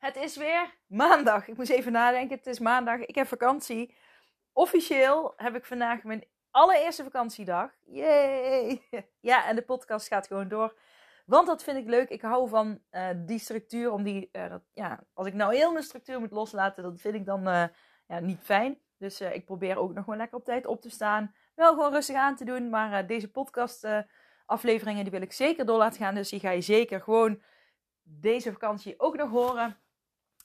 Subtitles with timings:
[0.00, 1.48] Het is weer maandag.
[1.48, 2.36] Ik moest even nadenken.
[2.36, 3.00] Het is maandag.
[3.00, 3.96] Ik heb vakantie.
[4.52, 7.70] Officieel heb ik vandaag mijn allereerste vakantiedag.
[7.86, 8.82] Yay!
[9.20, 10.78] Ja, en de podcast gaat gewoon door.
[11.26, 12.08] Want dat vind ik leuk.
[12.08, 13.92] Ik hou van uh, die structuur.
[13.92, 17.26] Om die, dat, ja, als ik nou heel mijn structuur moet loslaten, dat vind ik
[17.26, 17.64] dan uh,
[18.06, 18.78] ja, niet fijn.
[18.98, 21.34] Dus ik probeer ook nog gewoon lekker op tijd op te staan.
[21.54, 22.70] Wel gewoon rustig aan te doen.
[22.70, 23.86] Maar deze podcast
[24.46, 26.14] afleveringen die wil ik zeker door laten gaan.
[26.14, 27.42] Dus die ga je zeker gewoon
[28.02, 29.78] deze vakantie ook nog horen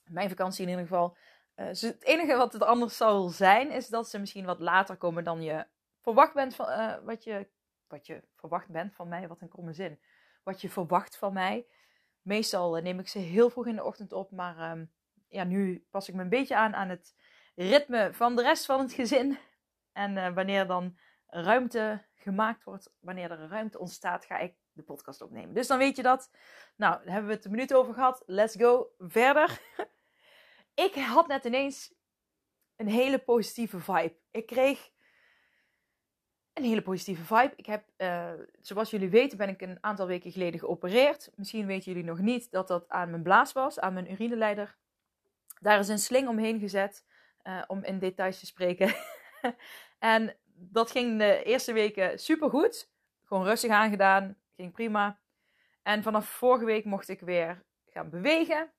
[0.09, 1.17] mijn vakantie in ieder geval.
[1.55, 5.23] Uh, het enige wat het anders zal zijn, is dat ze misschien wat later komen
[5.23, 5.65] dan je
[6.01, 7.47] verwacht bent van uh, wat, je,
[7.87, 9.27] wat je verwacht bent van mij.
[9.27, 9.99] Wat een kromme zin.
[10.43, 11.67] Wat je verwacht van mij.
[12.21, 14.91] Meestal uh, neem ik ze heel vroeg in de ochtend op, maar um,
[15.27, 17.15] ja, nu pas ik me een beetje aan aan het
[17.55, 19.37] ritme van de rest van het gezin.
[19.91, 25.53] En wanneer dan ruimte gemaakt wordt, wanneer er ruimte ontstaat, ga ik de podcast opnemen.
[25.53, 26.31] Dus dan weet je dat.
[26.75, 28.23] Nou, daar hebben we het een minuut over gehad.
[28.25, 29.59] Let's go verder.
[30.75, 31.93] ik had net ineens
[32.75, 34.15] een hele positieve vibe.
[34.31, 34.91] Ik kreeg
[36.53, 37.53] een hele positieve vibe.
[37.55, 38.31] Ik heb, uh,
[38.61, 41.31] zoals jullie weten, ben ik een aantal weken geleden geopereerd.
[41.35, 44.77] Misschien weten jullie nog niet dat dat aan mijn blaas was, aan mijn urineleider.
[45.59, 47.05] Daar is een sling omheen gezet,
[47.43, 48.93] uh, om in details te spreken.
[49.99, 52.89] en dat ging de eerste weken super goed.
[53.23, 55.19] Gewoon rustig aangedaan, ging prima.
[55.83, 58.71] En vanaf vorige week mocht ik weer gaan bewegen.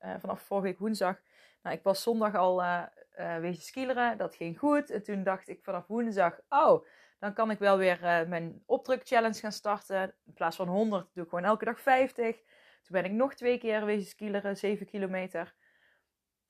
[0.00, 1.20] Uh, vanaf vorige week woensdag
[1.62, 2.82] nou, ik was zondag al uh,
[3.18, 4.18] uh, wezen.
[4.18, 4.90] Dat ging goed.
[4.90, 6.86] En toen dacht ik vanaf woensdag, oh,
[7.18, 10.14] dan kan ik wel weer uh, mijn opdruk challenge gaan starten.
[10.26, 12.36] In plaats van 100 doe ik gewoon elke dag 50.
[12.82, 15.54] Toen ben ik nog twee keer wezen skileren, 7 kilometer.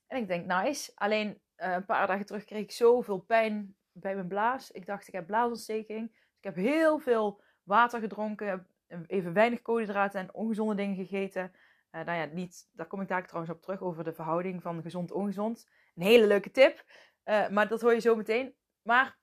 [0.06, 0.93] En ik denk, nice.
[0.95, 4.71] Alleen een paar dagen terug kreeg ik zoveel pijn bij mijn blaas.
[4.71, 6.09] Ik dacht, ik heb blaasontsteking.
[6.11, 8.67] Dus ik heb heel veel water gedronken.
[9.06, 11.53] Even weinig koolhydraten en ongezonde dingen gegeten.
[11.92, 14.82] Uh, nou ja, niet, daar kom ik daar trouwens op terug over de verhouding van
[14.82, 15.69] gezond-ongezond.
[15.94, 16.84] Een hele leuke tip,
[17.25, 18.54] uh, maar dat hoor je zo meteen.
[18.82, 19.19] Maar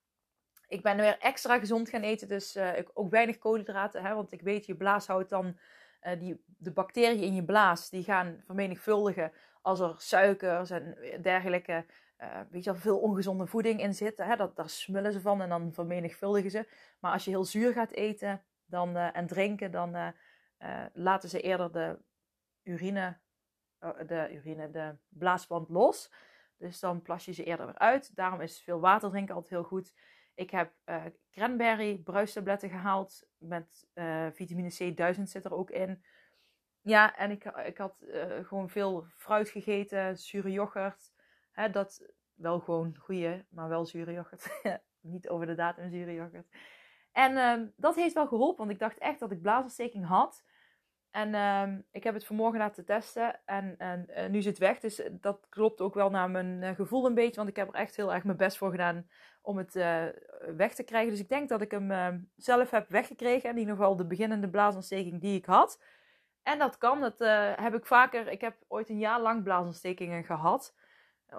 [0.67, 4.03] ik ben weer extra gezond gaan eten, dus uh, ook weinig koolhydraten.
[4.03, 5.57] Hè, want ik weet, je blaas houdt dan,
[6.19, 9.31] die, de bacteriën in je blaas, die gaan vermenigvuldigen
[9.61, 11.85] als er suikers en dergelijke,
[12.49, 14.17] weet je wel, veel ongezonde voeding in zit.
[14.17, 16.67] Hè, dat, daar smullen ze van en dan vermenigvuldigen ze.
[16.99, 20.13] Maar als je heel zuur gaat eten dan, en drinken, dan
[20.93, 21.99] laten ze eerder de
[22.69, 23.17] urine,
[23.79, 26.11] oh, de urine, de blaasband los.
[26.57, 28.15] Dus dan plas je ze eerder weer uit.
[28.15, 29.93] Daarom is veel water drinken altijd heel goed.
[30.33, 33.27] Ik heb uh, cranberry bruistabletten gehaald.
[33.37, 36.03] Met uh, vitamine C 1000 zit er ook in.
[36.81, 41.13] Ja, en ik, ik had uh, gewoon veel fruit gegeten, zure yoghurt.
[41.51, 44.61] Hè, dat wel gewoon goede, maar wel zure yoghurt.
[45.01, 46.47] Niet over de datum zure yoghurt.
[47.11, 50.43] En ehm, dat heeft wel geholpen, want ik dacht echt dat ik blaasontsteking had.
[51.11, 54.79] En uh, ik heb het vanmorgen laten testen en, en uh, nu zit het weg.
[54.79, 57.35] Dus eh, dat klopt ook wel naar mijn uh, gevoel een beetje.
[57.35, 59.07] Want ik heb er echt heel erg mijn best voor gedaan
[59.41, 59.73] om het
[60.55, 61.11] weg te krijgen.
[61.11, 63.49] Dus ik denk dat ik hem ehm, zelf heb weggekregen.
[63.49, 65.81] In ieder geval de beginnende blaasontsteking die ik had.
[66.43, 67.01] En dat kan.
[67.01, 67.19] Dat
[67.55, 68.27] heb ik vaker.
[68.27, 70.75] Ik heb ooit een jaar lang blaasontstekingen gehad.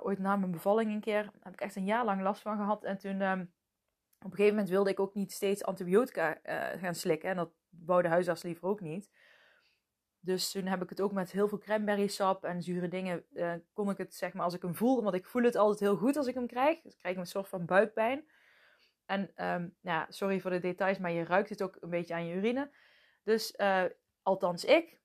[0.03, 1.31] ooit na mijn bevalling een keer.
[1.41, 2.85] Heb ik echt een jaar lang last van gehad.
[2.85, 3.41] En toen ehm,
[4.19, 6.39] op een gegeven moment wilde ik ook niet steeds antibiotica
[6.81, 7.31] gaan slikken.
[7.31, 7.51] En dat
[7.85, 9.11] wou de huisarts liever ook niet.
[10.23, 13.25] Dus toen heb ik het ook met heel veel cranberry sap en zure dingen.
[13.33, 15.03] Uh, kon ik het zeg maar als ik hem voel.
[15.03, 16.81] Want ik voel het altijd heel goed als ik hem krijg.
[16.81, 18.25] Dus krijg ik een soort van buikpijn.
[19.07, 22.27] En um, ja, sorry voor de details, maar je ruikt het ook een beetje aan
[22.27, 22.71] je urine.
[23.23, 23.85] Dus uh,
[24.23, 24.99] althans ik.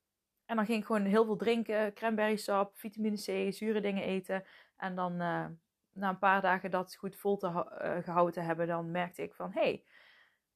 [0.46, 1.94] En dan ging ik gewoon heel veel drinken.
[1.94, 4.44] Cranberry sap, vitamine C, zure dingen eten.
[4.78, 5.46] En dan uh,
[5.92, 7.66] na een paar dagen dat goed vol te
[8.04, 9.52] gehouden te hebben, dan merkte ik van...
[9.54, 9.84] Hé,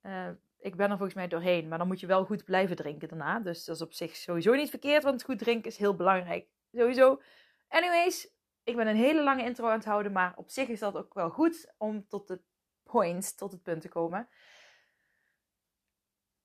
[0.02, 1.68] hey, ik ben er volgens mij doorheen.
[1.68, 3.40] Maar dan moet je wel goed blijven drinken daarna.
[3.40, 5.04] Dus dat is op zich sowieso niet verkeerd.
[5.04, 6.48] Want goed drinken is heel belangrijk.
[6.72, 7.22] Sowieso.
[7.68, 8.30] Anyways,
[8.64, 10.12] ik ben een hele lange intro aan het houden.
[10.12, 12.42] Maar op zich is dat ook wel goed om tot de
[12.84, 14.30] point, tot het punt te komen.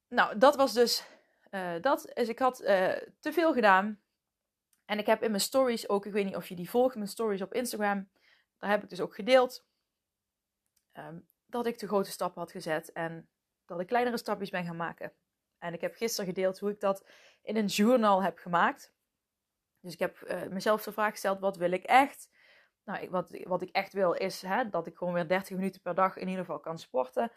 [0.09, 1.07] Nou, dat was dus
[1.51, 2.11] uh, dat.
[2.15, 4.03] Dus ik had uh, te veel gedaan.
[4.85, 7.09] En ik heb in mijn stories ook, ik weet niet of je die volgt, mijn
[7.09, 8.11] stories op Instagram.
[8.59, 9.67] Daar heb ik dus ook gedeeld.
[10.93, 13.29] Um, dat ik de grote stappen had gezet en
[13.67, 15.13] dat ik kleinere stapjes ben gaan maken.
[15.59, 17.07] En ik heb gisteren gedeeld hoe ik dat
[17.43, 18.93] in een journal heb gemaakt.
[19.81, 22.29] Dus ik heb uh, mezelf de vraag gesteld: wat wil ik echt?
[22.85, 25.95] Nou, wat, wat ik echt wil is hè, dat ik gewoon weer 30 minuten per
[25.95, 27.33] dag in ieder geval kan sporten.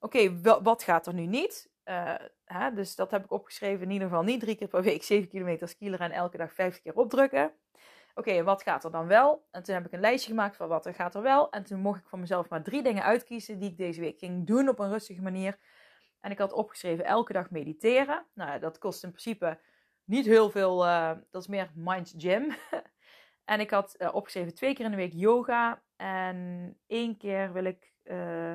[0.00, 1.70] Oké, wat gaat er nu niet?
[1.84, 3.84] Uh, hè, dus dat heb ik opgeschreven.
[3.84, 6.82] In ieder geval niet drie keer per week 7 kilometer skileren en elke dag 50
[6.82, 7.52] keer opdrukken.
[8.18, 9.46] Oké, wat gaat er dan wel?
[9.50, 11.50] En toen heb ik een lijstje gemaakt van wat er gaat er wel.
[11.50, 14.46] En toen mocht ik voor mezelf maar drie dingen uitkiezen die ik deze week ging
[14.46, 15.58] doen op een rustige manier.
[16.20, 18.26] En ik had opgeschreven elke dag mediteren.
[18.34, 19.60] Nou, dat kost in principe
[20.04, 20.86] niet heel veel.
[20.86, 22.54] Uh, dat is meer mind gym.
[23.52, 25.82] en ik had uh, opgeschreven twee keer in de week yoga.
[25.96, 28.54] En één keer wil ik uh,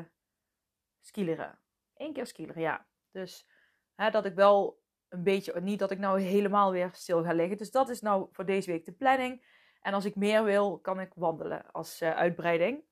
[1.01, 1.59] skileren.
[1.95, 2.87] Eén keer skileren, ja.
[3.11, 3.47] Dus
[3.95, 7.57] hè, dat ik wel een beetje, niet dat ik nou helemaal weer stil ga liggen.
[7.57, 9.52] Dus dat is nou voor deze week de planning.
[9.83, 12.83] En als ik meer wil, kan ik wandelen als uh, uitbreiding.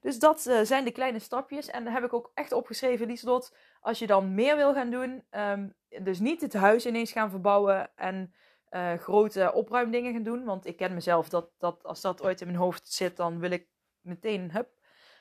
[0.00, 1.66] Dus dat uh, zijn de kleine stapjes.
[1.66, 3.56] En daar heb ik ook echt opgeschreven, Lieslot.
[3.80, 7.90] Als je dan meer wil gaan doen, um, dus niet het huis ineens gaan verbouwen
[7.96, 8.34] en
[8.70, 10.44] uh, grote opruimdingen gaan doen.
[10.44, 13.50] Want ik ken mezelf, dat, dat als dat ooit in mijn hoofd zit, dan wil
[13.50, 13.66] ik
[14.00, 14.68] meteen hup,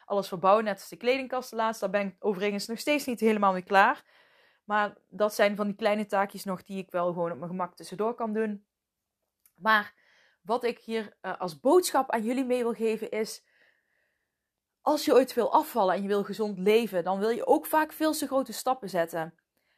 [0.05, 0.63] alles verbouwen.
[0.63, 1.81] Net als de kledingkast laatst.
[1.81, 4.03] Daar ben ik overigens nog steeds niet helemaal mee klaar.
[4.63, 7.75] Maar dat zijn van die kleine taakjes nog die ik wel gewoon op mijn gemak
[7.75, 8.65] tussendoor kan doen.
[9.55, 9.93] Maar
[10.41, 13.43] wat ik hier uh, als boodschap aan jullie mee wil geven is.
[14.81, 17.91] Als je ooit wil afvallen en je wil gezond leven, dan wil je ook vaak
[17.91, 19.33] veel te grote stappen zetten.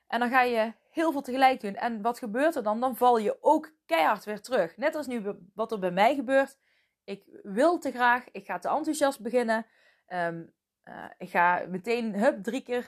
[0.08, 1.76] En dan ga je heel veel tegelijk doen.
[1.76, 2.80] En wat gebeurt er dan?
[2.80, 4.78] Dan val je ook keihard weer terug.
[4.78, 6.58] Net als nu wat er bij mij gebeurt.
[7.04, 9.66] Ik wil te graag, ik ga te enthousiast beginnen.
[10.08, 10.54] Um,
[10.86, 12.88] uh, ik ga meteen hup, drie, keer,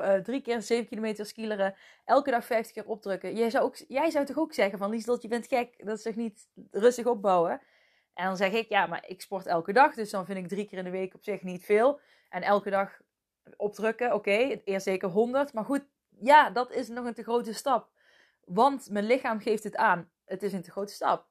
[0.00, 1.74] uh, drie keer 7 kilometer skileren.
[2.04, 3.36] Elke dag 50 keer opdrukken.
[3.36, 5.86] Jij zou, ook, jij zou toch ook zeggen van Lieslot, je bent gek.
[5.86, 7.60] Dat is toch niet rustig opbouwen?
[8.14, 9.94] En dan zeg ik, ja, maar ik sport elke dag.
[9.94, 12.00] Dus dan vind ik drie keer in de week op zich niet veel.
[12.28, 13.00] En elke dag
[13.56, 15.52] opdrukken, oké, eerst zeker 100.
[15.52, 15.84] Maar goed,
[16.20, 17.88] ja, dat is nog een te grote stap.
[18.44, 20.10] Want mijn lichaam geeft het aan.
[20.24, 21.26] Het is een te grote stap.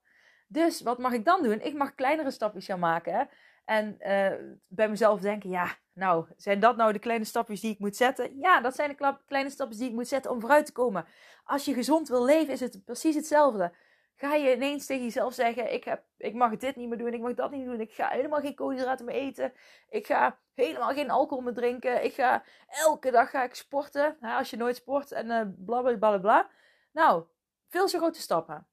[0.48, 1.62] Dus wat mag ik dan doen?
[1.62, 3.30] Ik mag kleinere stapjes gaan maken.
[3.66, 7.80] En uh, bij mezelf denken, ja, nou, zijn dat nou de kleine stapjes die ik
[7.80, 8.38] moet zetten?
[8.38, 11.06] Ja, dat zijn de kleine stapjes die ik moet zetten om vooruit te komen.
[11.44, 13.74] Als je gezond wil leven, is het precies hetzelfde.
[14.16, 17.22] Ga je ineens tegen jezelf zeggen: ik, heb, ik mag dit niet meer doen, ik
[17.22, 19.54] mag dat niet doen, ik ga helemaal geen koolhydraten meer eten,
[19.90, 24.50] ik ga helemaal geen alcohol meer drinken, ik ga elke dag ga ik sporten, als
[24.50, 26.50] je nooit sport en uh, bla bla bla bla.
[26.92, 27.24] Nou,
[27.68, 28.68] veel zo grote stappen.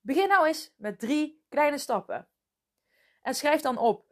[0.00, 2.28] Begin nou eens met drie kleine stappen.
[3.22, 4.11] En schrijf dan op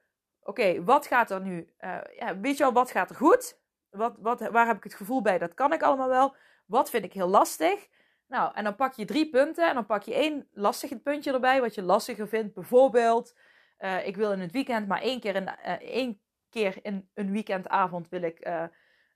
[0.50, 1.72] oké, wat gaat er nu?
[1.80, 3.58] Uh, ja, weet je wel, wat gaat er goed?
[3.90, 5.38] Wat, wat, waar heb ik het gevoel bij?
[5.38, 6.34] Dat kan ik allemaal wel.
[6.66, 7.88] Wat vind ik heel lastig?
[8.26, 11.60] Nou, en dan pak je drie punten en dan pak je één lastig puntje erbij,
[11.60, 12.54] wat je lastiger vindt.
[12.54, 13.34] Bijvoorbeeld,
[13.78, 16.20] uh, ik wil in het weekend maar één keer in, uh, één
[16.50, 18.66] keer in een weekendavond wil ik,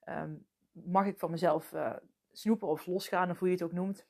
[0.09, 1.73] um, mag ik van mezelf
[2.33, 4.07] snoepen of losgaan, of hoe je het ook noemt.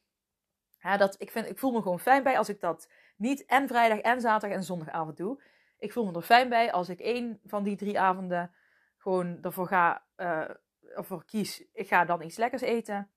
[0.99, 3.99] Dat, ik, vind, ik voel me gewoon fijn bij als ik dat niet en vrijdag
[3.99, 5.43] en zaterdag en zondagavond doe.
[5.85, 8.55] Ik voel me er fijn bij als ik één van die drie avonden
[8.97, 10.51] gewoon ervoor ga, uh,
[10.95, 11.65] ervoor kies.
[11.73, 13.11] Ik ga dan iets lekkers eten.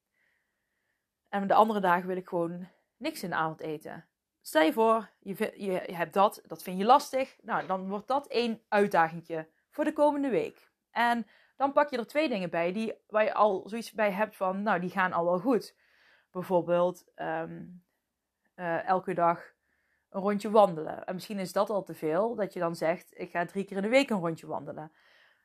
[1.29, 2.67] En de andere dagen wil ik gewoon
[2.97, 4.07] niks in de avond eten.
[4.41, 7.37] Stel je voor, je, je, hebt dat, dat vind je lastig.
[7.41, 10.71] Nou, dan wordt dat één uitdagingje voor de komende week.
[10.91, 14.35] En dan pak je er twee dingen bij die, waar je al zoiets bij hebt
[14.35, 15.75] van, nou, die gaan al wel goed.
[16.31, 17.83] Bijvoorbeeld um,
[18.55, 19.55] uh, elke dag
[20.17, 21.05] een rondje wandelen.
[21.05, 23.77] En misschien is dat al te veel, dat je dan zegt: ik ga drie keer
[23.77, 24.91] in de week een rondje wandelen.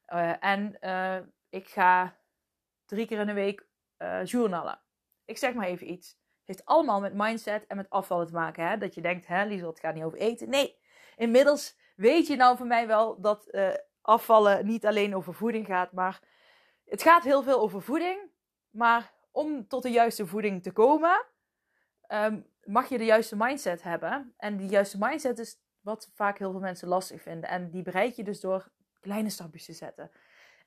[0.08, 1.16] Uh, en uh,
[1.48, 2.16] ik ga
[2.84, 3.66] drie keer in de week
[3.98, 4.80] uh, journalen.
[5.24, 6.08] Ik zeg maar even iets.
[6.08, 8.68] Het heeft allemaal met mindset en met afvallen te maken.
[8.68, 8.78] Hè?
[8.78, 10.48] Dat je denkt, hè, Liesel, het gaat niet over eten.
[10.48, 10.78] Nee,
[11.16, 13.56] inmiddels weet je nou van mij wel dat
[14.00, 15.92] afvallen niet alleen over voeding gaat.
[15.92, 16.22] Maar
[16.84, 18.30] het gaat heel veel over voeding.
[18.70, 21.24] Maar om tot de juiste voeding te komen,
[22.08, 24.34] um, mag je de juiste mindset hebben.
[24.36, 27.48] En die juiste mindset is wat vaak heel veel mensen lastig vinden.
[27.48, 28.68] En die bereik je dus door
[29.00, 30.10] kleine stapjes te zetten.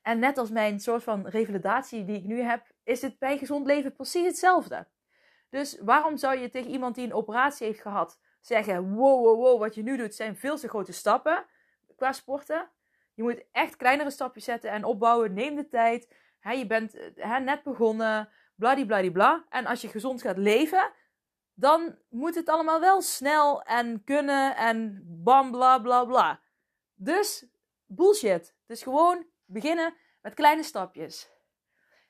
[0.02, 3.66] En net als mijn soort van revalidatie die ik nu heb, is het bij gezond
[3.66, 4.86] leven precies hetzelfde.
[5.50, 9.60] Dus waarom zou je tegen iemand die een operatie heeft gehad zeggen: wow, wow, wow,
[9.60, 11.44] wat je nu doet zijn veel te grote stappen
[11.96, 12.68] qua sporten?
[13.14, 15.34] Je moet echt kleinere stapjes zetten en opbouwen.
[15.34, 16.14] Neem de tijd.
[16.40, 17.12] je bent
[17.44, 18.28] net begonnen.
[18.54, 19.44] Bladibladibla.
[19.48, 20.92] En als je gezond gaat leven,
[21.58, 26.40] dan moet het allemaal wel snel en kunnen en bam bla bla bla.
[26.94, 27.46] Dus
[27.86, 28.54] bullshit.
[28.66, 31.30] Dus gewoon beginnen met kleine stapjes.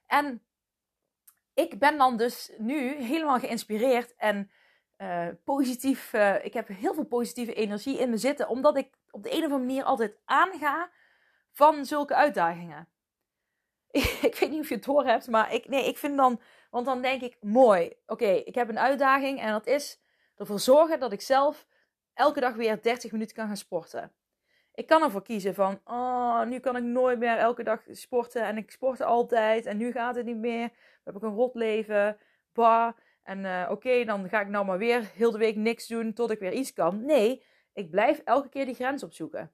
[0.06, 0.46] En
[1.54, 4.50] ik ben dan dus nu helemaal geïnspireerd en
[4.98, 6.12] uh, positief.
[6.12, 9.36] Uh, ik heb heel veel positieve energie in me zitten, omdat ik op de een
[9.36, 10.90] of andere manier altijd aanga
[11.52, 12.88] van zulke uitdagingen.
[14.28, 16.40] ik weet niet of je het door hebt, maar ik, nee, ik vind dan,
[16.76, 20.00] want dan denk ik, mooi, oké, ik heb een uitdaging en dat is
[20.36, 21.66] ervoor zorgen dat ik zelf
[22.14, 24.12] elke dag weer 30 minuten kan gaan sporten.
[24.74, 28.56] Ik kan ervoor kiezen van, oh, nu kan ik nooit meer elke dag sporten en
[28.56, 30.68] ik sportte altijd en nu gaat het niet meer.
[30.68, 32.18] Dan heb ik een rot leven,
[32.52, 32.92] bah.
[33.22, 36.30] En uh, oké, dan ga ik nou maar weer heel de week niks doen tot
[36.30, 37.04] ik weer iets kan.
[37.04, 39.52] Nee, ik blijf elke keer die grens opzoeken.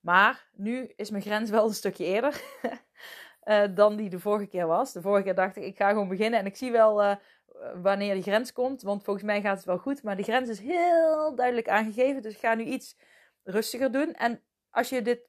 [0.00, 2.42] Maar nu is mijn grens wel een stukje eerder
[3.50, 4.92] uh, dan die de vorige keer was.
[4.92, 7.14] De vorige keer dacht ik, ik ga gewoon beginnen en ik zie wel uh,
[7.82, 8.82] wanneer die grens komt.
[8.82, 10.02] Want volgens mij gaat het wel goed.
[10.02, 12.22] Maar die grens is heel duidelijk aangegeven.
[12.22, 12.96] Dus ik ga nu iets
[13.42, 14.14] rustiger doen.
[14.14, 15.20] En als je dit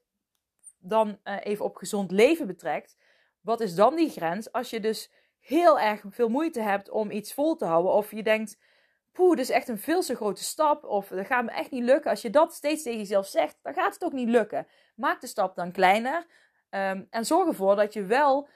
[0.80, 2.98] dan uh, even op gezond leven betrekt,
[3.42, 4.52] wat is dan die grens?
[4.52, 8.24] Als je dus heel erg veel moeite hebt om iets vol te houden, of je
[8.24, 8.58] denkt,
[9.12, 11.84] poeh, dit is echt een veel te grote stap, of dat gaat me echt niet
[11.84, 12.10] lukken.
[12.10, 14.68] Als je dat steeds tegen jezelf zegt, dan gaat het ook niet lukken.
[14.96, 16.26] Maak de stap dan kleiner
[16.72, 18.50] um, en zorg ervoor dat je wel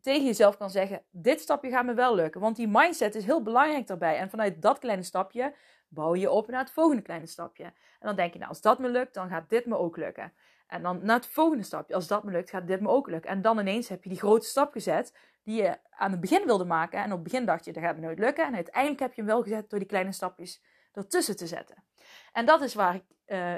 [0.00, 2.40] tegen jezelf kan zeggen: Dit stapje gaat me wel lukken.
[2.40, 4.16] Want die mindset is heel belangrijk daarbij.
[4.16, 5.54] En vanuit dat kleine stapje
[5.88, 7.64] bouw je op naar het volgende kleine stapje.
[7.64, 10.32] En dan denk je: Nou, als dat me lukt, dan gaat dit me ook lukken.
[10.66, 11.94] En dan naar het volgende stapje.
[11.94, 13.30] Als dat me lukt, gaat dit me ook lukken.
[13.30, 16.64] En dan ineens heb je die grote stap gezet die je aan het begin wilde
[16.64, 16.98] maken.
[16.98, 18.46] En op het begin dacht je, dat gaat me nooit lukken.
[18.46, 20.62] En uiteindelijk heb je hem wel gezet door die kleine stapjes
[20.92, 21.84] ertussen te zetten.
[22.32, 23.54] En dat is waar ik uh,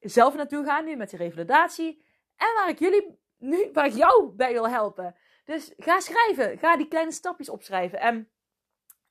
[0.00, 2.04] zelf naartoe ga nu met die revalidatie.
[2.42, 5.16] En waar ik jullie nu, waar ik jou bij wil helpen.
[5.44, 6.58] Dus ga schrijven.
[6.58, 8.00] Ga die kleine stapjes opschrijven.
[8.00, 8.30] En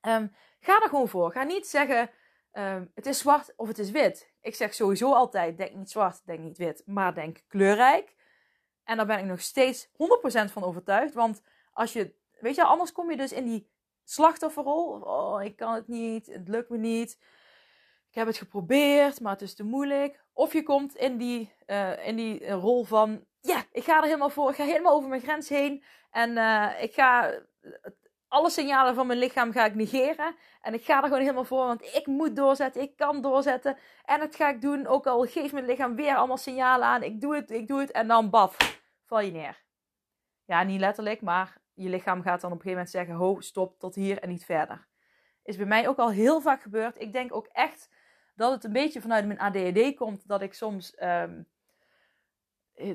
[0.02, 1.32] um, ga er gewoon voor.
[1.32, 2.10] Ga niet zeggen,
[2.52, 4.32] um, het is zwart of het is wit.
[4.40, 8.14] Ik zeg sowieso altijd, denk niet zwart, denk niet wit, maar denk kleurrijk.
[8.84, 9.90] En daar ben ik nog steeds 100%
[10.52, 11.14] van overtuigd.
[11.14, 13.70] Want als je, weet je, anders kom je dus in die
[14.04, 15.00] slachtofferrol.
[15.00, 17.18] Oh, ik kan het niet, het lukt me niet.
[18.12, 20.20] Ik heb het geprobeerd, maar het is te moeilijk.
[20.32, 24.30] Of je komt in die, uh, in die rol van ja, ik ga er helemaal
[24.30, 24.50] voor.
[24.50, 25.84] Ik ga helemaal over mijn grens heen.
[26.10, 27.34] En uh, ik ga
[28.28, 30.34] alle signalen van mijn lichaam ga ik negeren.
[30.60, 32.82] En ik ga er gewoon helemaal voor, want ik moet doorzetten.
[32.82, 33.76] Ik kan doorzetten.
[34.04, 34.86] En dat ga ik doen.
[34.86, 37.02] Ook al geeft mijn lichaam weer allemaal signalen aan.
[37.02, 37.90] Ik doe het, ik doe het.
[37.90, 39.62] En dan baf, val je neer.
[40.44, 43.78] Ja, niet letterlijk, maar je lichaam gaat dan op een gegeven moment zeggen: ho, stop,
[43.78, 44.86] tot hier en niet verder.
[45.42, 47.00] Is bij mij ook al heel vaak gebeurd.
[47.00, 47.88] Ik denk ook echt
[48.34, 50.28] dat het een beetje vanuit mijn ADHD komt.
[50.28, 51.48] Dat ik soms um,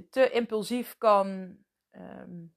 [0.10, 1.58] te impulsief kan
[1.92, 2.56] um,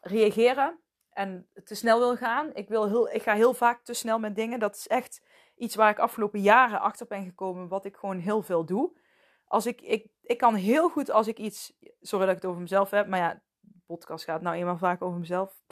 [0.00, 2.54] reageren en te snel wil gaan.
[2.54, 4.58] Ik, wil heel, ik ga heel vaak te snel met dingen.
[4.58, 5.22] Dat is echt
[5.56, 8.96] iets waar ik afgelopen jaren achter ben gekomen, wat ik gewoon heel veel doe.
[9.44, 11.76] Als ik, ik, ik kan heel goed als ik iets.
[12.00, 13.42] Sorry dat ik het over mezelf heb, maar ja,
[13.86, 15.62] podcast gaat nou eenmaal vaak over mezelf.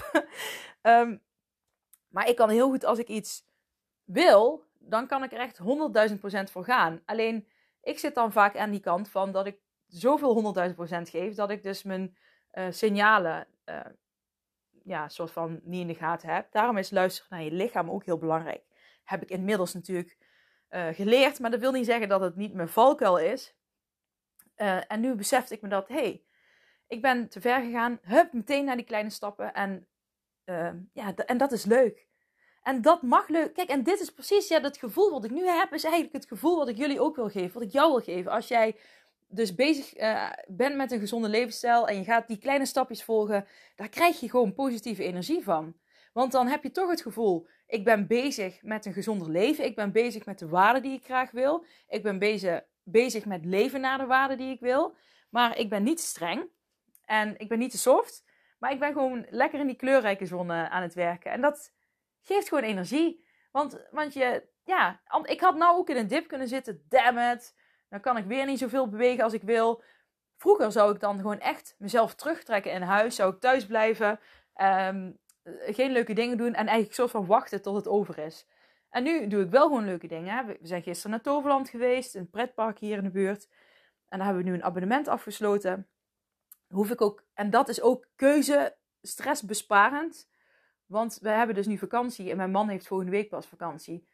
[0.83, 1.23] um,
[2.15, 3.47] maar ik kan heel goed als ik iets
[4.05, 7.03] wil, dan kan ik er echt 100.000% voor gaan.
[7.05, 7.49] Alleen
[7.81, 11.63] ik zit dan vaak aan die kant van dat ik zoveel 100.000% geef dat ik
[11.63, 12.17] dus mijn
[12.53, 13.81] uh, signalen uh,
[14.85, 16.53] ja, soort van niet in de gaten heb.
[16.53, 18.65] Daarom is luisteren naar je lichaam ook heel belangrijk.
[19.05, 20.19] Heb ik inmiddels natuurlijk
[20.71, 23.55] uh, geleerd, maar dat wil niet zeggen dat het niet mijn valkuil is.
[24.55, 26.25] en nu besefte ik me dat, hey,
[26.87, 27.99] ik ben te ver gegaan.
[28.03, 29.55] Hup, meteen naar die kleine stappen.
[29.55, 29.89] En,
[30.93, 32.06] ja, en dat is leuk.
[32.67, 33.55] En dat mag leuk.
[33.55, 36.27] Kijk, en dit is precies ja, dat gevoel wat ik nu heb, is eigenlijk het
[36.27, 37.53] gevoel wat ik jullie ook wil geven.
[37.53, 38.33] Wat ik jou wil geven.
[38.33, 38.77] Als jij
[39.29, 43.47] dus bezig uh, bent met een gezonde levensstijl en je gaat die kleine stapjes volgen,
[43.77, 45.77] daar krijg je gewoon positieve energie van.
[46.13, 49.77] Want dan heb je toch het gevoel, ik ben bezig met een gezonder leven, ik
[49.77, 53.81] ben bezig met de waarden die ik graag wil, ik ben bezig, bezig met leven
[53.81, 54.95] naar de waarden die ik wil,
[55.31, 56.49] maar ik ben niet streng
[57.05, 58.25] en ik ben niet te soft,
[58.59, 61.31] maar ik ben gewoon lekker in die kleurrijke zone aan het werken.
[61.31, 61.75] En dat
[62.27, 63.25] geeft gewoon energie.
[63.51, 67.55] Want, want je, ja, ik had nou ook in een dip kunnen zitten, damn it.
[67.89, 69.83] Dan kan ik weer niet zoveel bewegen als ik wil.
[70.37, 73.15] Vroeger zou ik dan gewoon echt mezelf terugtrekken in huis.
[73.15, 74.21] Zou ik thuis blijven.
[74.61, 75.19] Um,
[75.67, 76.55] geen leuke dingen doen.
[76.55, 78.47] En eigenlijk soort van wachten tot het over is.
[78.91, 80.47] En nu doe ik wel gewoon leuke dingen.
[80.47, 82.15] We zijn gisteren naar Toverland geweest.
[82.15, 83.49] Een pretpark hier in de buurt.
[84.09, 85.89] En daar hebben we nu een abonnement afgesloten.
[86.69, 90.29] Hoef ik ook, en dat is ook keuze stressbesparend.
[90.87, 92.31] Want we hebben dus nu vakantie.
[92.31, 94.07] En mijn man heeft volgende week pas vakantie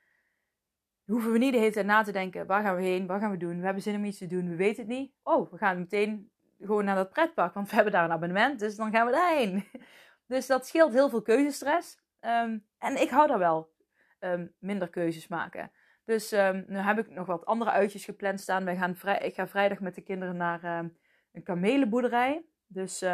[1.05, 3.31] hoeven we niet de hele tijd na te denken, waar gaan we heen, wat gaan
[3.31, 5.13] we doen, we hebben zin om iets te doen, we weten het niet.
[5.23, 8.77] Oh, we gaan meteen gewoon naar dat pretpark, want we hebben daar een abonnement, dus
[8.77, 9.65] dan gaan we daarheen.
[10.27, 11.99] Dus dat scheelt heel veel keuzestress.
[12.21, 13.73] Um, en ik hou daar wel
[14.21, 15.71] um, minder keuzes maken.
[16.05, 18.65] Dus um, nu heb ik nog wat andere uitjes gepland staan.
[18.65, 20.65] Wij gaan vrij, ik ga vrijdag met de kinderen naar
[21.33, 22.45] een kamelenboerderij.
[22.67, 23.05] Dus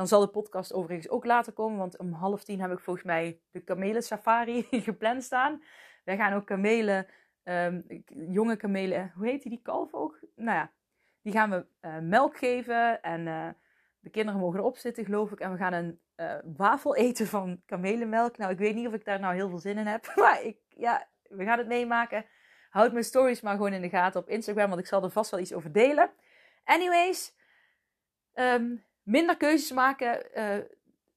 [0.00, 1.78] dan zal de podcast overigens ook later komen.
[1.78, 5.62] Want om half tien heb ik volgens mij de kamelen safari gepland staan.
[6.04, 7.06] Wij gaan ook kamelen,
[7.44, 10.20] um, jonge kamelen, hoe heet die, die kalf ook?
[10.36, 10.72] Nou ja,
[11.22, 13.48] die gaan we uh, melk geven en uh,
[14.00, 15.40] De kinderen mogen erop zitten, geloof ik.
[15.40, 18.36] En we gaan een uh, wafel eten van kamelenmelk.
[18.36, 20.12] Nou, ik weet niet of ik daar nou heel veel zin in heb.
[20.16, 22.24] Maar ik, ja, we gaan het meemaken.
[22.70, 25.30] Houd mijn stories maar gewoon in de gaten op Instagram, want ik zal er vast
[25.30, 26.10] wel iets over delen.
[26.64, 27.36] Anyways,
[28.32, 30.64] ehm, minder keuzes maken uh,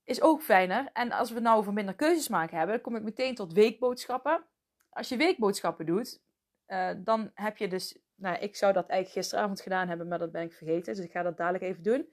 [0.04, 0.90] is ook fijner.
[0.92, 3.52] En als we het nou over minder keuzes maken hebben, dan kom ik meteen tot
[3.52, 4.44] weekboodschappen.
[4.90, 6.22] Als je weekboodschappen doet,
[6.66, 7.98] uh, dan heb je dus.
[8.16, 10.94] Nou, ik zou dat eigenlijk gisteravond gedaan hebben, maar dat ben ik vergeten.
[10.94, 12.12] Dus ik ga dat dadelijk even doen.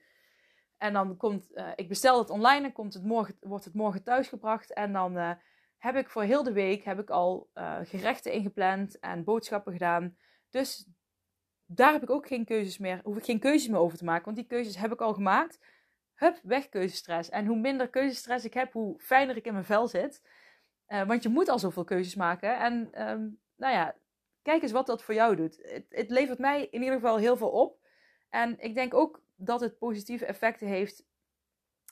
[0.76, 4.02] En dan komt, uh, ik bestel het online en komt het morgen, wordt het morgen
[4.02, 4.72] thuisgebracht.
[4.72, 5.38] En dan
[5.78, 7.50] heb ik voor heel de week heb ik al
[7.82, 10.16] gerechten ingepland en boodschappen gedaan.
[10.50, 10.88] Dus
[11.74, 14.24] daar heb ik ook geen keuzes meer, hoef ik geen keuzes meer over te maken.
[14.24, 15.58] Want die keuzes heb ik al gemaakt.
[16.14, 17.28] Hup, weg keuzestress.
[17.28, 20.22] En hoe minder keuzestress ik heb, hoe fijner ik in mijn vel zit.
[20.88, 22.58] Uh, want je moet al zoveel keuzes maken.
[22.58, 22.72] En
[23.08, 23.94] um, nou ja,
[24.42, 25.58] kijk eens wat dat voor jou doet.
[25.62, 27.78] Het, het, levert mij in ieder geval heel veel op.
[28.30, 31.04] En ik denk ook dat het positieve effecten heeft.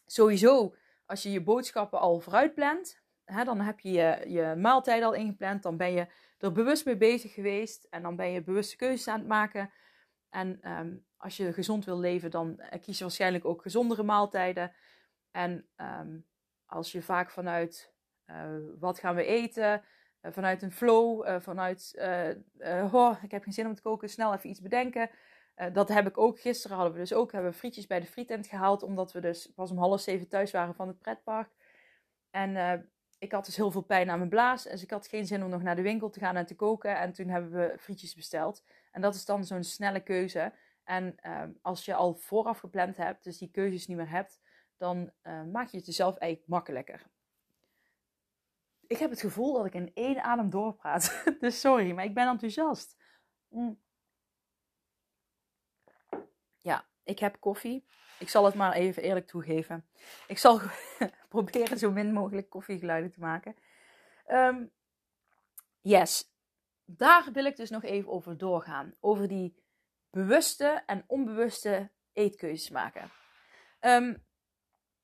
[0.07, 0.75] Sowieso,
[1.07, 3.03] als je je boodschappen al vooruit plant.
[3.31, 5.63] Hè, dan heb je, je maaltijd al ingepland.
[5.63, 6.07] Dan ben je
[6.39, 7.87] er bewust mee bezig geweest.
[7.91, 9.71] En dan ben je bewuste keuzes aan het maken.
[10.31, 14.73] En um, als je gezond wil leven, dan eh, kies je waarschijnlijk ook gezondere maaltijden.
[15.31, 16.27] En um,
[16.67, 17.93] als je vaak vanuit
[18.27, 19.83] uh, wat gaan we eten,
[20.23, 21.95] uh, vanuit een flow, vanuit
[22.93, 25.11] oh, ik heb geen zin om te koken, snel even iets bedenken.
[25.73, 26.41] dat heb ik ook.
[26.41, 29.53] Gisteren hadden we dus ook hebben we frietjes bij de frietent gehaald, omdat we dus
[29.55, 31.51] pas om half zeven thuis waren van het pretpark.
[32.31, 32.57] En
[33.21, 34.63] ik had dus heel veel pijn aan mijn blaas.
[34.63, 36.99] Dus ik had geen zin om nog naar de winkel te gaan en te koken.
[36.99, 38.65] En toen hebben we frietjes besteld.
[38.93, 40.53] En dat is dan zo'n snelle keuze.
[40.85, 44.41] En uh, als je al vooraf gepland hebt, dus die keuzes niet meer hebt,
[44.77, 47.03] dan uh, maak je het jezelf eigenlijk makkelijker.
[48.87, 51.23] Ik heb het gevoel dat ik in één adem doorpraat.
[51.41, 52.97] dus sorry, maar ik ben enthousiast.
[53.49, 53.81] Mm.
[56.59, 57.87] Ja, ik heb koffie.
[58.19, 59.87] Ik zal het maar even eerlijk toegeven.
[60.27, 60.61] Ik zal
[61.29, 63.57] proberen zo min mogelijk koffiegeluiden te maken.
[64.29, 64.71] Um,
[65.81, 66.33] yes,
[66.85, 68.95] daar wil ik dus nog even over doorgaan.
[69.01, 69.55] Over die
[70.11, 73.11] bewuste en onbewuste eetkeuzes maken.
[73.81, 74.25] Um,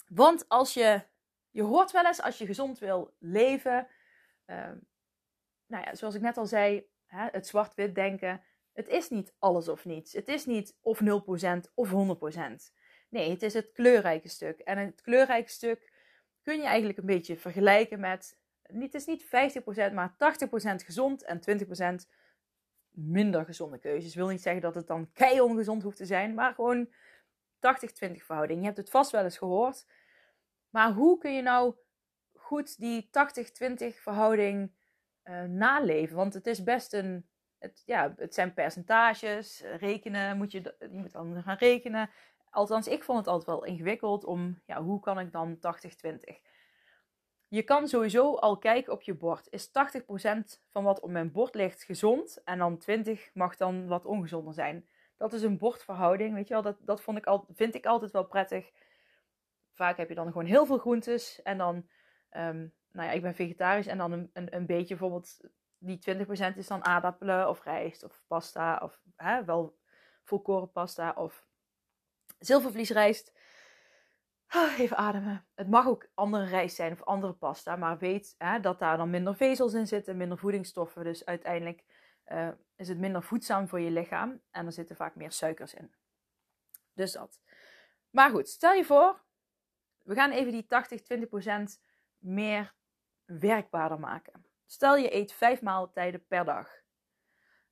[0.09, 1.03] want als je,
[1.51, 3.89] je hoort wel eens als je gezond wil leven,
[4.47, 4.87] um,
[5.67, 8.43] nou ja, zoals ik net al zei, hè, het zwart-wit denken.
[8.77, 10.13] Het is niet alles of niets.
[10.13, 11.05] Het is niet of 0%
[11.75, 11.95] of 100%.
[13.09, 14.61] Nee, het is het kleurrijke stuk.
[14.61, 15.93] En het kleurrijke stuk
[16.43, 18.39] kun je eigenlijk een beetje vergelijken met.
[18.63, 19.29] Het is niet 50%,
[19.93, 20.15] maar 80%
[20.85, 21.41] gezond en
[22.05, 22.09] 20%
[22.91, 24.15] minder gezonde keuzes.
[24.15, 26.89] wil niet zeggen dat het dan kei ongezond hoeft te zijn, maar gewoon 80-20
[28.17, 28.59] verhouding.
[28.59, 29.87] Je hebt het vast wel eens gehoord.
[30.71, 31.75] Maar hoe kun je nou
[32.33, 33.09] goed die 80-20
[33.95, 34.73] verhouding
[35.25, 36.17] uh, naleven?
[36.17, 37.29] Want het is best een.
[37.67, 39.63] Het, ja, het zijn percentages.
[39.79, 42.11] Rekenen moet je, je moet dan gaan rekenen.
[42.51, 44.61] Althans, ik vond het altijd wel ingewikkeld om.
[44.67, 45.61] Ja, hoe kan ik dan 80-20?
[47.49, 49.47] Je kan sowieso al kijken op je bord.
[49.51, 49.71] Is 80%
[50.69, 52.43] van wat op mijn bord ligt gezond?
[52.45, 54.89] En dan 20 mag dan wat ongezonder zijn.
[55.17, 56.63] Dat is een bordverhouding, weet je wel.
[56.63, 58.71] Dat, dat vond ik al, vind ik altijd wel prettig.
[59.73, 61.43] Vaak heb je dan gewoon heel veel groentes.
[61.43, 61.75] En dan,
[62.31, 63.87] um, nou ja, ik ben vegetarisch.
[63.87, 65.41] En dan een, een beetje bijvoorbeeld,
[65.79, 65.99] die
[66.53, 68.81] 20% is dan aardappelen of rijst of pasta.
[68.83, 69.79] Of hè, wel
[70.25, 71.47] volkoren pasta of
[72.39, 73.33] zilvervliesrijst.
[74.47, 75.47] Ah, even ademen.
[75.55, 79.11] Het mag ook andere rijst zijn of andere pasta, maar weet hè, dat daar dan
[79.11, 81.05] minder vezels in zitten, minder voedingsstoffen.
[81.05, 81.85] Dus uiteindelijk
[82.27, 85.95] uh, is het minder voedzaam voor je lichaam en er zitten vaak meer suikers in.
[86.93, 87.41] Dus dat.
[88.11, 89.25] Maar goed, stel je voor,
[90.03, 90.67] we gaan even die
[91.79, 91.81] 80-20%
[92.19, 92.75] meer
[93.25, 94.46] werkbaarder maken.
[94.67, 96.69] Stel je eet vijf maaltijden per dag.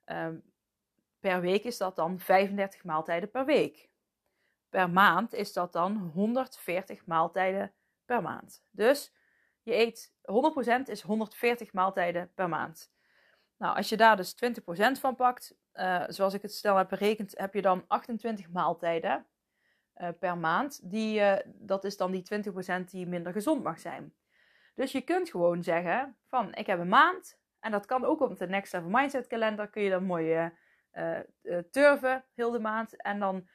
[0.04, 0.42] Um,
[1.20, 3.92] per week is dat dan 35 maaltijden per week
[4.74, 7.72] per maand is dat dan 140 maaltijden
[8.04, 8.64] per maand.
[8.70, 9.12] Dus
[9.62, 12.92] je eet 100% is 140 maaltijden per maand.
[13.56, 17.38] Nou, als je daar dus 20% van pakt, uh, zoals ik het snel heb berekend,
[17.38, 19.26] heb je dan 28 maaltijden
[19.96, 20.90] uh, per maand.
[20.90, 22.24] Die, uh, dat is dan die
[22.80, 24.14] 20% die minder gezond mag zijn.
[24.74, 27.38] Dus je kunt gewoon zeggen van ik heb een maand.
[27.60, 29.68] En dat kan ook op de Next Level Mindset kalender.
[29.68, 30.50] Kun je dan mooi
[31.70, 33.02] turven heel de maand.
[33.02, 33.48] En dan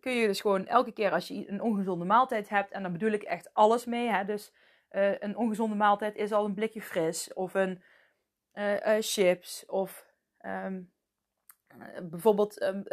[0.00, 3.10] kun je dus gewoon elke keer als je een ongezonde maaltijd hebt, en dan bedoel
[3.10, 4.08] ik echt alles mee.
[4.08, 4.24] Hè?
[4.24, 4.52] Dus
[5.18, 7.82] een ongezonde maaltijd is al een blikje fris, of een
[9.00, 10.06] chips, of
[10.40, 10.92] um,
[12.02, 12.84] bijvoorbeeld um,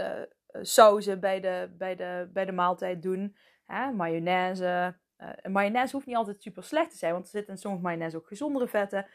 [0.61, 3.37] sauzen bij de, bij, de, bij de maaltijd doen.
[3.65, 3.91] Hè?
[3.91, 5.01] Mayonaise.
[5.43, 8.27] Mayonaise hoeft niet altijd super slecht te zijn, want er zitten in sommige mayonaise ook
[8.27, 9.07] gezondere vetten.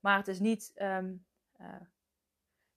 [0.00, 1.26] Maar het is niet um,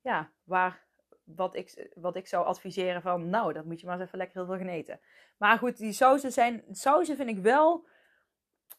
[0.01, 0.83] ja, waar
[1.23, 4.37] wat ik, wat ik zou adviseren van, nou, dat moet je maar eens even lekker
[4.37, 4.99] heel veel gaan eten.
[5.37, 7.87] Maar goed, die sauzen zijn, sauzen vind ik wel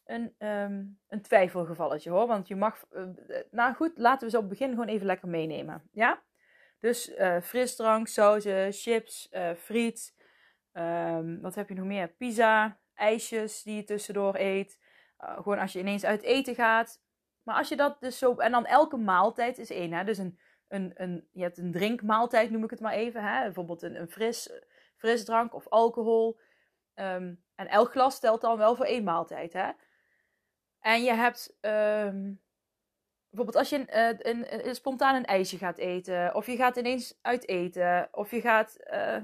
[0.05, 2.27] een, um, een twijfelgevalletje hoor.
[2.27, 3.07] Want je mag, uh,
[3.51, 5.89] nou goed, laten we ze op het begin gewoon even lekker meenemen.
[5.91, 6.21] Ja?
[6.79, 10.14] Dus uh, frisdrank, sauzen, chips, uh, friet.
[10.77, 12.07] Um, wat heb je nog meer?
[12.07, 14.79] Pizza, ijsjes die je tussendoor eet.
[15.17, 17.01] gewoon als je ineens uit eten gaat.
[17.45, 18.35] Maar als je dat dus zo.
[18.35, 19.93] En dan elke maaltijd is één.
[19.93, 20.03] Hè?
[20.03, 23.23] Dus een, een, een, je hebt een drinkmaaltijd, noem ik het maar even.
[23.23, 23.43] Hè?
[23.43, 24.49] Bijvoorbeeld een, een fris,
[24.97, 26.39] frisdrank of alcohol.
[26.95, 29.53] Um, en elk glas telt dan wel voor één maaltijd.
[29.53, 29.71] Hè?
[30.79, 32.41] En je hebt um,
[33.29, 37.19] bijvoorbeeld als je uh, een, een, spontaan een ijsje gaat eten, of je gaat ineens
[37.21, 39.17] uit eten, of je gaat uh,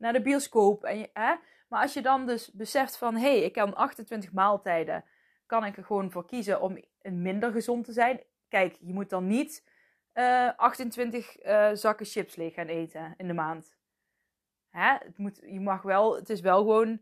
[0.00, 0.84] naar de bioscoop.
[0.84, 1.34] En je, hè?
[1.68, 5.04] Maar als je dan dus beseft van hé, hey, ik kan 28 maaltijden,
[5.46, 8.20] kan ik er gewoon voor kiezen om minder gezond te zijn.
[8.48, 9.68] Kijk, je moet dan niet
[10.14, 11.36] uh, 28
[11.72, 13.76] zakken chips leeg gaan eten in de maand.
[14.70, 14.92] Hè?
[14.92, 17.00] Het moet, je mag wel, het is wel gewoon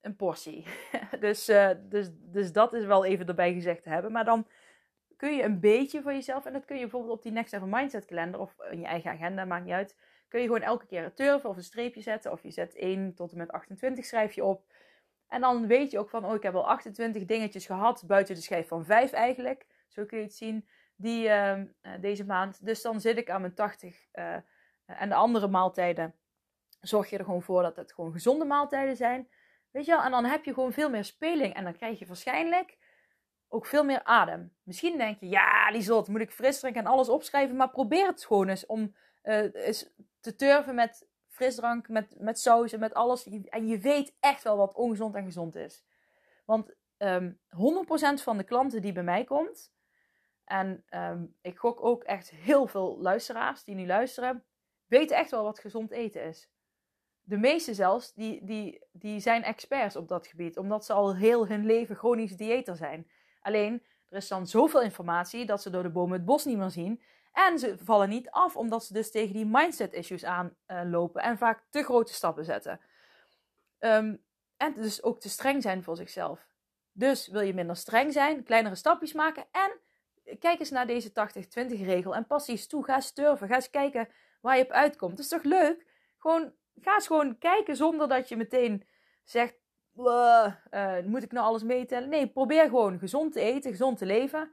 [0.00, 0.66] een portie.
[1.20, 4.12] dus, uh, dus, dus dat is wel even erbij gezegd te hebben.
[4.12, 4.46] Maar dan
[5.16, 7.68] kun je een beetje voor jezelf, en dat kun je bijvoorbeeld op die Next Level
[7.68, 9.96] Mindset kalender of in je eigen agenda, maakt niet uit.
[10.28, 12.32] Kun je gewoon elke keer een turven of een streepje zetten.
[12.32, 14.64] Of je zet 1 tot en met 28 schrijf je op.
[15.28, 18.40] En dan weet je ook van, oh ik heb al 28 dingetjes gehad, buiten de
[18.40, 19.66] schijf van 5 eigenlijk.
[19.88, 21.60] Zo kun je het zien, die, uh,
[22.00, 22.64] deze maand.
[22.64, 24.06] Dus dan zit ik aan mijn 80.
[24.14, 24.36] Uh,
[24.86, 26.14] en de andere maaltijden
[26.80, 29.28] zorg je er gewoon voor dat het gewoon gezonde maaltijden zijn.
[29.70, 30.02] Weet je wel?
[30.02, 31.54] En dan heb je gewoon veel meer speling.
[31.54, 32.78] En dan krijg je waarschijnlijk
[33.48, 34.52] ook veel meer adem.
[34.62, 37.56] Misschien denk je, ja, Lieslot, moet ik fris drinken en alles opschrijven.
[37.56, 38.94] Maar probeer het gewoon eens om
[39.26, 43.28] uh, eens te turven met frisdrank, met, met saus en met alles.
[43.48, 45.84] En je weet echt wel wat ongezond en gezond is.
[46.44, 49.74] Want um, ehm, 100% van de klanten die bij mij komt,
[50.44, 54.44] en um, ik gok ook echt heel veel luisteraars die nu luisteren,
[54.86, 56.50] weten echt wel wat gezond eten is
[57.28, 60.58] de meeste zelfs, die, die, die zijn experts op dat gebied.
[60.58, 63.10] Omdat ze al heel hun leven chronisch dieeter zijn.
[63.40, 66.70] Alleen, er is dan zoveel informatie dat ze door de bomen het bos niet meer
[66.70, 67.02] zien.
[67.36, 71.22] En ze vallen niet af, omdat ze dus tegen die mindset issues aanlopen.
[71.22, 72.80] Uh, en vaak te grote stappen zetten.
[73.78, 74.24] Um,
[74.56, 76.46] en dus ook te streng zijn voor zichzelf.
[76.92, 79.46] Dus wil je minder streng zijn, kleinere stapjes maken.
[79.50, 79.80] En
[80.38, 81.12] kijk eens naar deze 80-20
[81.66, 82.14] regel.
[82.14, 82.84] En pas eens toe.
[82.84, 83.12] Ga eens.
[83.14, 84.08] Ga eens kijken
[84.40, 85.12] waar je op uitkomt.
[85.12, 85.86] Het is toch leuk?
[86.18, 88.86] Gewoon ga eens gewoon kijken zonder dat je meteen
[89.24, 89.54] zegt:
[89.94, 90.52] uh,
[91.04, 92.08] moet ik nou alles meetellen?
[92.08, 94.50] Nee, probeer gewoon gezond te eten, gezond te leven.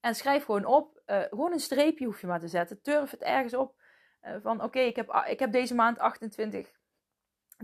[0.00, 1.02] En schrijf gewoon op.
[1.06, 2.82] Uh, gewoon een streepje hoef je maar te zetten.
[2.82, 3.74] Turf het ergens op.
[4.22, 6.72] Uh, van oké, ik, heb, ik heb deze maand 28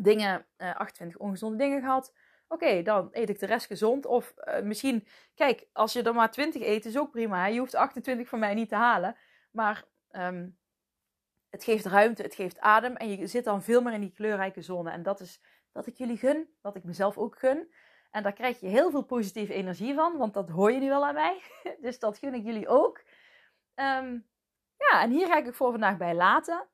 [0.01, 2.14] dingen, 28 ongezonde dingen gehad.
[2.49, 4.07] Oké, dan eet ik de rest gezond.
[4.07, 7.47] Of misschien, kijk, als je er maar 20 eet, is ook prima.
[7.47, 9.16] Je hoeft 28 van mij niet te halen.
[9.51, 10.59] Maar um,
[11.55, 14.62] het geeft ruimte, het geeft adem en je zit dan veel meer in die kleurrijke
[14.62, 14.90] zone.
[14.90, 15.40] En dat is
[15.73, 17.73] wat ik jullie gun, wat ik mezelf ook gun.
[18.14, 21.07] En daar krijg je heel veel positieve energie van, want dat hoor je nu wel
[21.07, 21.42] aan mij.
[21.81, 23.03] Dus dat gun ik jullie ook.
[23.74, 24.27] Um,
[24.77, 26.66] ja, en hier ga ik het voor vandaag bij laten.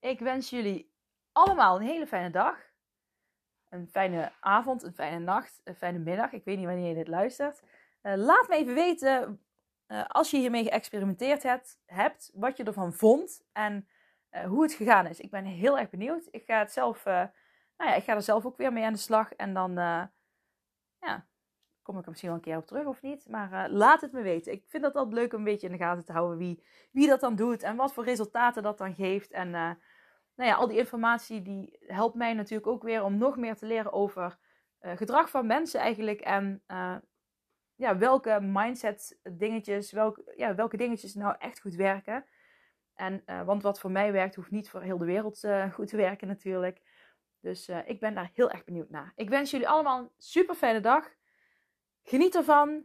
[0.00, 0.92] Ik wens jullie
[1.32, 2.58] allemaal een hele fijne dag.
[3.68, 6.32] Een fijne avond, een fijne nacht, een fijne middag.
[6.32, 7.62] Ik weet niet wanneer je dit luistert.
[8.02, 9.44] Uh, laat me even weten,
[9.88, 13.42] uh, als je hiermee geëxperimenteerd hebt, hebt, wat je ervan vond.
[13.52, 13.88] En
[14.30, 15.20] uh, hoe het gegaan is.
[15.20, 16.28] Ik ben heel erg benieuwd.
[16.30, 17.30] Ik ga het zelf, nou
[17.76, 19.32] ja, ik ga er zelf ook weer mee aan de slag.
[19.32, 19.78] En dan,
[21.04, 21.26] ja,
[21.82, 23.28] kom ik er misschien wel een keer op terug of niet.
[23.28, 24.52] Maar laat het me weten.
[24.52, 27.08] Ik vind dat altijd leuk om een beetje in de gaten te houden wie, wie
[27.08, 27.62] dat dan doet.
[27.62, 29.30] En wat voor resultaten dat dan geeft.
[29.30, 33.56] En nou ja, al die informatie die helpt mij natuurlijk ook weer om nog meer
[33.56, 34.38] te leren over
[34.80, 36.20] gedrag van mensen eigenlijk.
[36.20, 36.62] En
[37.74, 42.24] ja, welke mindset dingetjes, welke, ja, welke dingetjes nou echt goed werken.
[42.94, 46.28] En, want wat voor mij werkt, hoeft niet voor heel de wereld goed te werken
[46.28, 46.80] natuurlijk.
[47.44, 49.12] Dus uh, ik ben daar heel erg benieuwd naar.
[49.16, 51.10] Ik wens jullie allemaal een super fijne dag.
[52.02, 52.84] Geniet ervan.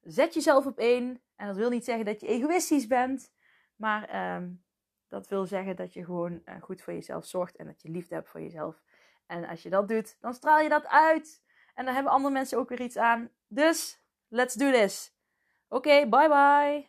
[0.00, 1.22] Zet jezelf op één.
[1.36, 3.32] En dat wil niet zeggen dat je egoïstisch bent.
[3.76, 4.64] Maar um,
[5.08, 7.56] dat wil zeggen dat je gewoon goed voor jezelf zorgt.
[7.56, 8.82] En dat je liefde hebt voor jezelf.
[9.26, 11.42] En als je dat doet, dan straal je dat uit.
[11.74, 13.30] En dan hebben andere mensen ook weer iets aan.
[13.48, 15.14] Dus, let's do this.
[15.68, 16.88] Oké, bye bye.